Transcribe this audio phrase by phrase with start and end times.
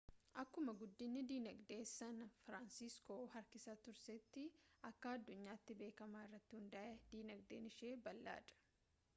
[0.41, 4.47] akkuma guddinni dinagdee san firaansiskoo harkisa tuuristii
[4.91, 8.61] akka addunyaatti beekamaa irratti hundaa'e dinagdeen ishee bal'aa dha